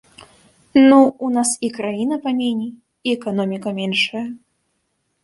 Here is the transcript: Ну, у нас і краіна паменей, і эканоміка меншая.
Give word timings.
Ну, 0.89 0.97
у 1.27 1.27
нас 1.35 1.49
і 1.67 1.69
краіна 1.75 2.17
паменей, 2.23 2.71
і 3.11 3.13
эканоміка 3.17 3.75
меншая. 3.81 4.23